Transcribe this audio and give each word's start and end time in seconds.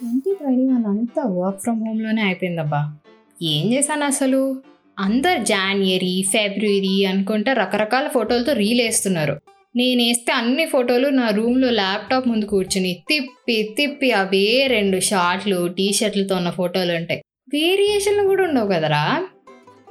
Twenty 0.00 0.34
twenty 0.34 0.62
one 0.62 0.84
అంతా 0.84 1.22
work 1.22 1.60
from 1.60 1.86
హోమ్లోనే 1.86 2.22
అయిపోయిందబ్బా. 2.22 2.94
ఏం 3.42 3.72
చేశాను 3.72 4.04
అసలు? 4.04 4.62
అందరు 4.98 5.44
జాన్వరి 5.44 6.24
ఫిబ్రవరి 6.30 7.04
అనుకుంటా 7.04 7.52
రకరకాల 7.52 8.08
ఫోటోలతో 8.08 8.52
రీల్ 8.52 8.80
వేస్తున్నారు. 8.80 9.40
నేను 9.76 10.02
వేస్తే 10.02 10.32
అన్ని 10.32 10.66
ఫోటోలు 10.66 11.08
నా 11.08 11.30
రూమ్లో 11.30 11.70
ల్యాప్టాప్ 11.70 12.28
ముందు 12.28 12.44
కూర్చుని 12.44 13.02
తిప్పి 13.08 13.74
తిప్పి 13.78 14.12
అవే 14.12 14.66
రెండు 14.66 15.00
షార్ట్లు 15.00 15.68
టీ 15.68 15.92
షర్ట్లతో 15.92 16.36
ఉన్న 16.36 16.50
ఫోటోలు 16.50 16.92
ఉంటాయి. 16.92 17.22
వేరియేషన్లు 17.52 18.22
కూడా 18.22 18.44
ఉండవు 18.44 18.68
కదరా? 18.68 19.26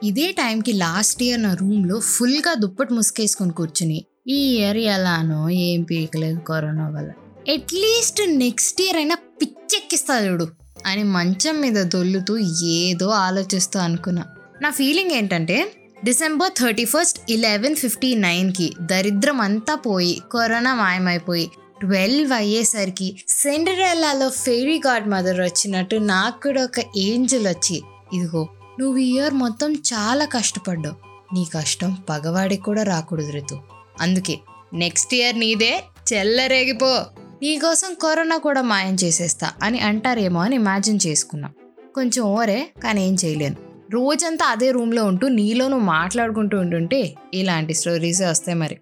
ఇదే 0.04 0.32
టైంకి 0.32 0.74
లాస్ట్ 0.74 1.24
ఇయర్ 1.24 1.44
నా 1.44 1.54
రూమ్లో 1.54 2.00
ఫుల్గా 2.00 2.54
దుప్పటి 2.54 2.94
ముసుకేసుకొని 2.94 3.52
కూర్చుని 3.52 4.06
ఈ 4.28 4.58
ఇయర్ 4.58 4.78
ఎలానో 4.78 5.50
ఏం 5.50 5.84
పీకలేదు 5.84 6.40
కరోనా 6.40 6.90
వల్ల. 6.90 7.12
అట్లీస్ట్ 7.54 8.22
నెక్స్ట్ 8.28 8.82
ఇయర్ 8.82 8.98
అయినా 8.98 9.16
పిచ్చెక్కిస్తా 9.16 10.28
చూడు. 10.28 10.48
అని 10.86 11.04
మంచం 11.04 11.62
మీద 11.62 11.86
దొల్లుతూ 11.86 12.38
ఏదో 12.64 13.08
ఆలోచిస్తూ 13.08 13.80
అనుకున్నా. 13.80 14.26
నా 14.62 14.70
ఫీలింగ్ 14.70 15.12
ఏంటంటే 15.12 15.72
December 16.04 16.52
thirty 16.52 16.86
first 16.86 17.32
eleven 17.32 17.76
fifty 17.76 18.16
నైన్కి 18.16 18.74
దరిద్రం 18.82 19.42
అంతా 19.42 19.76
పోయి 19.76 20.22
కరోనా 20.34 20.76
మాయమైపోయి 20.76 21.52
ట్వెల్వ్ 21.80 22.34
అయ్యేసరికి 22.34 23.16
సెండరెల్లాలో 23.28 24.30
ఫెయిరీ 24.30 24.82
గాడ్ 24.88 25.10
మదర్ 25.10 25.42
వచ్చినట్టు 25.42 25.96
నాకు 25.96 26.44
కూడా 26.44 26.64
ఒక 26.64 26.98
ఏంజల్ 26.98 27.48
వచ్చి 27.48 27.82
ఇదిగో 28.14 28.48
నువ్వు 28.80 28.98
ఇయర్ 28.98 29.34
మొత్తం 29.34 29.74
చాలా 29.74 30.26
కష్టపడ్డావు. 30.26 30.96
నీ 31.36 31.48
కష్టం 31.56 31.98
పగవాడికి 32.10 32.62
కూడా 32.62 32.84
రాకూడదు 32.84 33.32
రితు. 33.32 33.60
అందుకే 34.02 34.40
నెక్స్ట్ 34.74 35.14
ఇయర్ 35.14 35.40
నీదే 35.40 35.84
చెల్లరేగిపో. 36.14 37.06
నీకోసం 37.46 37.94
కరోనా 37.94 38.38
కూడా 38.38 38.62
మాయం 38.62 38.98
చేసేస్తా 39.04 39.52
అని 39.64 39.80
అంటారేమో 39.80 40.42
అని 40.42 40.56
ఇమాజిన్ 40.56 41.00
చేసుకున్నా. 41.08 41.50
కొంచెం 41.96 42.26
ఓరే 42.26 42.68
కానీ 42.84 43.08
ఏం 43.08 43.16
చేయలేను. 43.26 43.56
రోజంతా 43.92 44.46
అదే 44.46 44.72
రూమ్లో 44.72 45.06
ఉంటూ 45.06 45.28
నీలోనూ 45.28 45.78
మాట్లాడుకుంటూ 45.78 46.60
ఉంటుంటే 46.60 47.16
ఇలాంటి 47.34 47.74
స్టోరీస్ 47.74 48.22
వస్తాయి 48.22 48.58
మరి. 48.58 48.78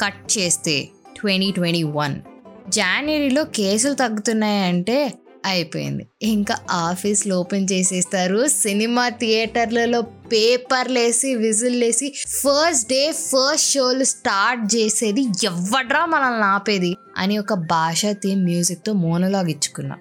కట్ 0.00 0.38
చేస్తే 0.38 0.88
ట్వంటీ 1.16 1.50
ట్వంటీ 1.50 1.82
వన్. 1.82 2.20
జనవరిలో 2.68 3.44
కేసులు 3.44 3.94
తగ్గుతున్నాయంటే 3.94 5.12
అయిపోయింది. 5.44 6.06
ఇంకా 6.22 6.56
ఆఫీస్లు 6.70 7.34
ఓపెన్ 7.34 7.68
చేసేస్తారు. 7.72 8.46
సినిమా 8.46 9.08
థియేటర్లలో 9.08 10.00
పేపర్లు 10.00 10.98
వేసి 10.98 11.34
విజిల్ 11.34 11.84
వేసి 11.84 12.14
ఫస్ట్ 12.26 12.88
డే 12.88 13.12
ఫస్ట్ 13.12 13.72
షోలు 13.72 14.04
స్టార్ట్ 14.04 14.76
చేసేది 14.76 15.22
ఎవడ్రా 15.44 16.06
మనల్ని 16.06 16.44
ఆపేది 16.44 16.96
అని 17.16 17.38
ఒక 17.38 17.54
భాష 17.54 18.06
థీమ్ 18.06 18.44
మ్యూజిక్తో 18.44 18.92
మోనలాగ్ 18.92 19.50
ఇచ్చుకున్నా. 19.50 19.96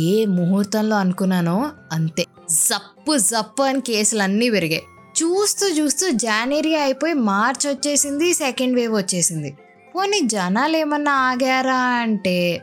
ఏ 0.00 0.24
ముహూర్తంలో 0.24 0.96
అనుకున్నానో 0.96 1.70
అంతే. 1.92 2.24
జప్పు 2.50 3.18
జప్పు 3.18 3.62
అని 3.62 3.80
కేసులు 3.80 4.22
అన్నీ 4.22 4.50
పెరిగాయి. 4.50 4.82
చూస్తూ 5.22 5.68
చూస్తూ 5.68 6.10
జనవరి 6.10 6.76
అయిపోయి 6.76 7.14
మార్చ్ 7.14 7.66
వచ్చేసింది 7.66 8.34
సెకండ్ 8.34 8.76
వేవ్ 8.76 8.94
వచ్చేసింది. 8.94 9.56
పోనీ 9.96 10.20
జనాలు 10.24 10.76
ఏమన్నా 10.76 11.12
ఆగారా 11.12 11.76
అంటే 11.76 12.62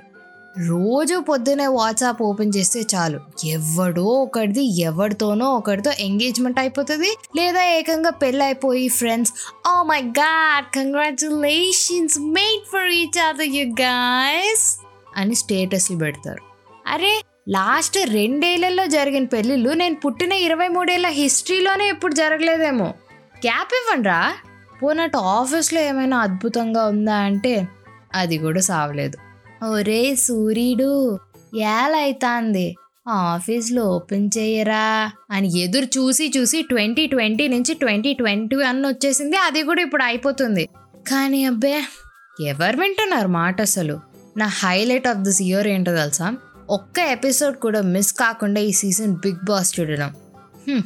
రోజు 0.59 1.19
పొద్దునే 1.19 1.67
వాట్సాప్ 1.67 2.21
ఓపెన్ 2.21 2.51
చేస్తే 2.55 2.83
చాలు. 2.95 3.19
ఎవడో 3.45 4.03
ఒకటిది 4.03 4.81
ఎవరితోనో 4.81 5.51
ఒకరితో 5.51 5.91
ఎంగేజ్మెంట్ 5.99 6.59
అయిపోతుంది 6.59 7.17
లేదా 7.37 7.63
ఏకంగా 7.63 8.09
పెళ్ళి 8.09 8.45
అయిపోయి 8.45 8.87
friends 8.87 9.33
oh 9.67 9.83
my 9.83 10.01
god 10.01 10.65
congratulations 10.75 12.19
made 12.19 12.65
for 12.73 12.89
each 12.89 13.19
other 13.19 13.47
you 13.47 13.65
guys 13.65 14.85
అని 15.17 15.35
స్టేటస్లు 15.35 15.97
పెడతారు. 15.97 16.41
అరే 16.87 17.21
లాస్ట్ 17.49 17.97
రెండేళ్ళలో 18.05 18.85
జరిగిన 18.85 19.25
పెళ్ళిళ్ళు 19.25 19.69
నేను 19.69 19.95
పుట్టిన 19.95 20.31
ఇరవై 20.31 20.67
మూడేళ్ళ 20.67 21.07
హిస్టరీలోనే 21.07 21.87
ఎప్పుడు 21.87 22.13
జరగలేదేమో. 22.13 22.85
గ్యాప్ 23.37 23.73
ఇవ్వండిరా. 23.73 24.33
పోనట్టు 24.83 25.17
ఆఫీస్లో 25.17 25.81
ఏమైనా 25.81 26.17
అద్భుతంగా 26.17 26.85
ఉందా 26.85 27.15
అంటే 27.15 27.67
అది 28.13 28.37
కూడా 28.37 28.61
సావలేదు. 28.61 29.17
ఒరే 29.63 30.15
సూర్యుడు 30.15 31.19
ఏలైతాంది. 31.57 32.75
ఆఫీస్లో 33.07 33.83
ఓపెన్ 33.83 34.29
చేయరా? 34.37 35.11
అని 35.31 35.59
ఎదురు 35.59 35.85
చూసి 35.85 36.31
చూసి 36.37 36.61
ట్వంటీ 36.61 37.07
ట్వంటీ 37.07 37.47
నుంచి 37.47 37.73
ట్వంటీ 37.73 38.13
ట్వంటీ 38.13 38.55
వన్ 38.55 38.85
వచ్చేసింది. 38.85 39.37
అది 39.37 39.63
కూడా 39.63 39.81
ఇప్పుడు 39.81 40.03
అయిపోతుంది. 40.03 40.69
కానీ 41.07 41.45
అబ్బే 41.45 41.81
ఎవరు 42.45 42.77
వింటున్నారు 42.77 43.27
మాట 43.27 43.61
అసలు? 43.61 43.99
నా 44.37 44.45
హైలైట్ 44.45 45.07
ఆఫ్ 45.07 45.17
దిస్ 45.17 45.41
ఇయర్ 45.41 45.67
ఏంటో 45.67 45.95
తెలుసా? 45.95 46.37
ఒక్క 46.69 46.99
ఎపిసోడ్ 46.99 47.55
కూడా 47.55 47.81
మిస్ 47.81 48.13
కాకుండా 48.13 48.61
ఈ 48.61 48.71
సీజన్ 48.71 49.15
బిగ్ 49.15 49.45
బాస్ 49.45 49.79
చూడడం. 49.79 50.15
అది 50.69 50.83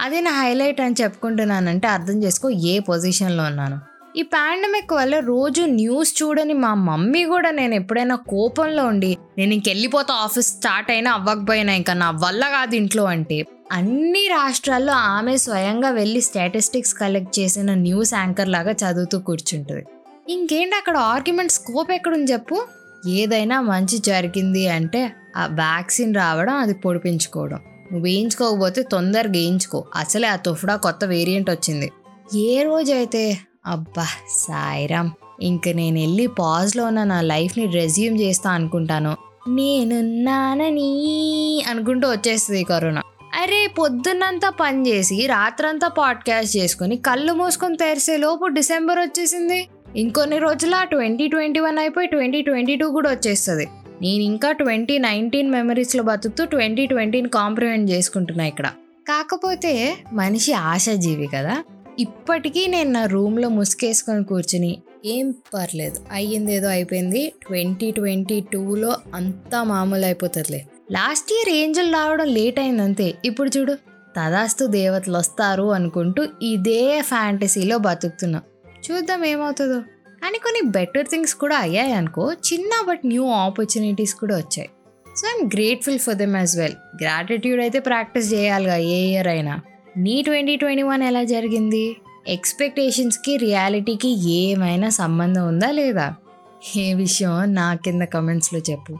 అదే 0.00 0.20
నా 0.20 0.30
హైలైట్ 0.30 0.80
అని 0.80 0.94
చెప్పుకుంటున్నానంటే 1.02 1.88
అర్థం 1.88 2.22
చేసుకో 2.22 2.50
ఏ 2.50 2.78
పొజిషన్లో 2.78 3.44
ఉన్నాను. 3.44 3.89
ఈ 4.16 4.22
పాండమిక్ 4.22 4.92
వల్ల 4.92 5.18
రోజు 5.18 5.62
న్యూస్ 5.62 6.22
చూడని 6.22 6.52
మా 6.52 6.74
మమ్మీ 6.74 7.24
కూడా 7.24 7.50
నేను 7.50 7.74
ఎప్పుడైనా 7.74 8.14
కోపంలో 8.14 8.84
ఉండి 8.84 9.16
నేను 9.38 9.54
ఇంకెళ్ళిపోతా 9.54 10.14
ఆఫీస్ 10.14 10.46
స్టార్ట్ 10.46 10.90
అయినా 10.90 11.12
అవ్వకపోయినా 11.12 11.72
ఇంకా 11.72 11.94
నా 11.94 12.10
వల్ల 12.10 12.48
కాదు 12.48 12.74
ఇంట్లో 12.74 13.04
అంటే 13.04 13.44
అన్ని 13.72 14.28
రాష్ట్రాల్లో 14.28 14.92
ఆమె 14.92 15.36
స్వయంగా 15.36 15.90
వెళ్ళి 15.90 16.20
స్టాటిస్టిక్స్ 16.20 16.94
కలెక్ట్ 16.94 17.40
చేసిన 17.40 17.74
న్యూస్ 17.74 18.14
యాంకర్ 18.14 18.48
లాగా 18.48 18.70
చదువుతూ 18.70 19.18
కూర్చుంటుంది. 19.18 19.84
ఇంకేంటి 20.28 20.76
అక్కడ 20.76 20.96
ఆర్గ్యుమెంట్ 20.96 21.52
స్కోప్ 21.52 21.92
ఎక్కడుంది 21.92 22.32
చెప్పు? 22.32 22.66
ఏదైనా 23.08 23.60
మంచి 23.60 23.98
జరిగింది 23.98 24.68
అంటే 24.68 25.12
ఆ 25.36 25.46
వ్యాక్సిన్ 25.46 26.14
రావడం 26.14 26.54
అది 26.54 26.74
పొడిపించుకోవడం. 26.74 27.56
నువ్వు 27.56 28.00
వేయించుకోకపోతే 28.00 28.82
తొందరగా 28.82 29.32
వేయించుకో. 29.32 29.84
అసలే 29.94 30.28
ఆ 30.28 30.36
తుఫడా 30.36 30.76
కొత్త 30.76 31.04
వేరియంట్ 31.04 31.50
వచ్చింది. 31.50 31.90
ఏ 32.34 32.62
రోజైతే 32.62 33.38
అబ్బా 33.66 34.06
సాయిరామ్ 34.28 35.10
ఇంక 35.42 35.68
నేను 35.68 36.00
వెళ్ళి 36.00 36.26
పాజ్లో 36.26 36.84
ఉన్న 36.84 37.04
నా 37.04 37.20
లైఫ్ని 37.20 37.66
రెజ్యూమ్ 37.66 38.20
చేస్తా 38.20 38.50
అనుకుంటాను. 38.50 39.16
నేనున్నానని 39.48 40.90
అనుకుంటూ 41.68 42.10
వచ్చేస్తుంది 42.10 42.64
కరోనా. 42.64 43.02
అరే 43.42 43.66
పొద్దున్నంతా 43.78 44.50
పని 44.50 44.88
చేసి 44.88 45.26
రాత్రంతా 45.26 45.88
పాడ్కాస్ట్ 45.88 46.56
చేసుకుని 46.56 46.96
కళ్ళు 46.96 47.32
మూసుకొని 47.32 47.76
తెరిసే 47.76 48.16
లోపు 48.16 48.46
డిసెంబర్ 48.46 48.98
వచ్చేసింది. 48.98 49.68
ఇంకొన్ని 49.96 50.38
రోజుల 50.38 50.84
ట్వంటీ 50.84 51.28
ట్వంటీ 51.28 51.60
వన్ 51.60 51.78
అయిపోయి 51.78 52.06
ట్వంటీ 52.06 52.42
ట్వంటీ 52.42 52.76
టూ 52.76 52.90
కూడా 52.90 53.10
వచ్చేస్తుంది. 53.10 53.68
నేను 54.02 54.22
ఇంకా 54.22 54.52
ట్వంటీ 54.52 54.98
నైన్టీన్ 54.98 55.50
మెమరీస్లో 55.50 56.02
బతుకుతూ 56.02 56.44
ట్వంటీ 56.44 56.86
ట్వంటీని 56.86 57.28
కాంప్రిమెంట్ 57.28 57.90
చేసుకుంటున్నా 57.90 58.44
ఇక్కడ. 58.44 58.66
కాకపోతే 59.08 59.96
మనిషి 60.12 60.52
ఆశాజీవి 60.52 61.28
కదా. 61.34 61.62
ఇప్పటికీ 61.98 62.66
నేను 62.66 62.90
నా 62.90 63.06
రూమ్లో 63.06 63.48
ముసుకేసుకొని 63.48 64.24
కూర్చుని 64.24 64.82
ఏం 65.04 65.30
పర్లేదు 65.30 66.00
అయ్యింది 66.12 66.54
ఏదో 66.54 66.68
అయిపోయింది. 66.68 67.32
ట్వంటీ 67.46 67.90
ట్వంటీ 67.90 68.40
టూలో 68.40 68.96
అంతా 69.14 69.62
మామూలు 69.62 70.04
అయిపోతుందిలే. 70.04 70.66
లాస్ట్ 70.92 71.32
ఇయర్ 71.32 71.48
ఏంజల్ 71.48 71.92
రావడం 71.92 72.26
లేట్ 72.26 72.58
అయిందంతే. 72.58 73.14
ఇప్పుడు 73.24 73.50
చూడు 73.58 73.74
తదాస్తు 74.16 74.66
దేవతలు 74.66 75.16
వస్తారు 75.16 75.72
అనుకుంటూ 75.72 76.26
ఇదే 76.42 77.02
ఫ్యాంటసీలో 77.02 77.78
బతుకుతున్నా. 77.78 78.42
చూద్దాం 78.90 79.24
ఏమవుతుందో. 79.24 79.80
కానీ 80.22 80.38
కొన్ని 80.38 80.70
బెటర్ 80.70 81.06
థింగ్స్ 81.06 81.34
కూడా 81.34 81.56
అయ్యాయి 81.56 81.92
అనుకో 81.92 82.32
చిన్న 82.32 82.70
బట్ 82.88 83.00
న్యూ 83.06 83.26
ఆపర్చునిటీస్ 83.26 84.14
కూడా 84.14 84.36
వచ్చాయి. 84.36 84.68
So 85.16 85.28
I'm 85.28 85.50
grateful 85.54 85.98
for 85.98 86.14
them 86.14 86.36
as 86.36 86.56
well. 86.56 86.74
Gratitude 87.02 87.60
అయితే 87.60 87.78
ప్రాక్టీస్ 87.78 88.34
చేయాలిగా 88.34 88.76
ఏ 88.76 89.00
ఇయర్ 89.06 89.28
అయినా. 89.28 89.60
నీ 89.96 90.22
ట్వంటీ 90.22 90.56
ట్వంటీ 90.56 90.82
వన్ 90.82 91.02
ఎలా 91.02 91.24
జరిగింది? 91.24 91.96
ఎక్స్పెక్టేషన్స్కి 92.28 93.36
రియాలిటీకి 93.36 94.30
ఏమైనా 94.30 94.88
సంబంధం 94.88 95.48
ఉందా 95.48 95.70
లేదా? 95.70 96.14
ఏ 96.76 96.94
విషయం 96.94 97.54
నా 97.54 97.74
కింద 97.74 98.02
కమెంట్స్లో 98.02 98.60
చెప్పు. 98.60 98.98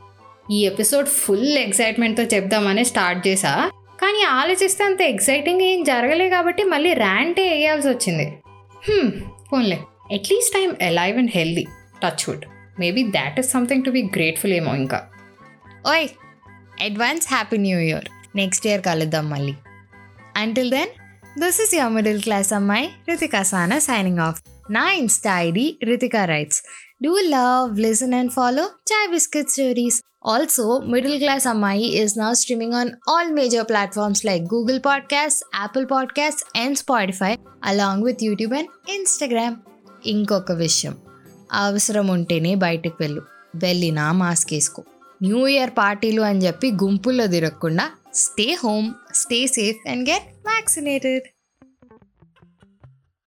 ఈ 0.52 0.66
ఎపిసోడ్ 0.66 1.08
ఫుల్ 1.08 1.58
ఎక్సైట్మెంట్తో 1.58 2.22
చెప్దామని 2.22 2.84
స్టార్ట్ 2.84 3.28
చేసా. 3.28 3.70
కానీ 4.02 4.22
ఆలోచిస్తే 4.22 4.84
అంత 4.84 5.00
ఎక్సైటింగ్ 5.00 5.60
ఏం 5.60 5.84
జరగలే 5.84 6.28
కాబట్టి 6.28 6.64
మళ్ళీ 6.64 6.92
ర్యాంటే 6.92 7.50
వేయాల్సి 7.50 7.88
వచ్చింది. 7.88 8.24
హ్మ్, 8.88 9.12
పోన్లే. 9.52 9.80
At least 10.12 10.58
I'm 10.58 10.76
alive 10.82 11.18
and 11.18 11.30
healthy 11.34 11.66
touch 12.04 12.28
wood 12.28 12.44
maybe 12.80 13.02
that 13.02 13.38
is 13.38 13.50
something 13.50 13.84
to 13.84 13.90
be 13.90 14.02
grateful 14.02 14.52
ఏమో 14.52 14.74
ఇంకా. 14.74 15.08
ఓయ్ 15.90 16.08
advance 16.84 17.28
happy 17.28 17.56
new 17.56 17.78
year 17.78 18.04
next 18.36 18.66
year 18.66 18.82
కలుద్దాం 18.82 19.30
మళ్ళీ. 19.30 19.54
Until 20.40 20.70
then 20.70 20.90
this 21.40 21.58
is 21.60 21.72
your 21.74 21.92
middle 21.92 22.20
class 22.22 22.50
అమ్మాయి 22.52 22.86
రితికా 23.08 23.40
సానా 23.42 23.78
సైనింగ్ 23.78 24.18
ఆఫ్ 24.18 24.38
నా 24.70 24.84
insta 24.92 25.32
ID 25.40 25.66
Ritika 25.82 26.22
writes 26.24 26.60
do 27.04 27.12
love 27.30 27.78
listen 27.78 28.14
and 28.14 28.32
follow 28.32 28.64
chai 28.90 29.08
biscuit 29.08 29.50
stories 29.50 29.98
also 30.26 30.64
middle 30.86 31.16
class 31.18 31.46
అమ్మాయి 31.46 31.86
is 32.00 32.14
నా 32.18 32.28
streaming 32.32 32.74
on 32.74 32.90
all 33.08 33.30
major 33.32 33.66
platforms 33.68 34.22
like 34.24 34.44
Google 34.54 34.80
podcast 34.86 35.42
Apple 35.60 35.86
podcast 35.90 36.42
and 36.58 36.78
Spotify 36.78 37.32
along 37.64 38.04
with 38.04 38.24
YouTube 38.24 38.54
and 38.54 38.70
Instagram 38.90 39.56
ఇంకొక 40.06 40.52
విషయం 40.58 40.94
అవసరం 41.60 42.08
ఉంటేనే 42.08 42.52
బయటకు 42.58 42.98
వెళ్ళు 43.00 43.22
వెళ్ళినా 43.56 44.04
mask 44.12 44.52
వేసుకో 44.52 44.82
న్యూ 45.22 45.40
ఇయర్ 45.46 45.72
పార్టీలు 45.78 46.22
అని 46.22 46.40
చెప్పి 46.40 46.68
గుంపుల్లో 46.82 47.26
తిరగకుండా 47.26 47.86
Stay 48.12 48.54
home, 48.54 48.98
stay 49.12 49.46
safe, 49.46 49.76
and 49.86 50.06
get 50.06 50.34
vaccinated. 50.44 51.22